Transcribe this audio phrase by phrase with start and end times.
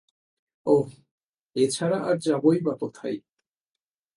[0.65, 0.87] ওহ,
[1.55, 3.17] এছাড়া আর যাবোই বা কোথায়।